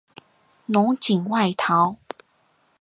[0.65, 1.95] 侬锦外逃。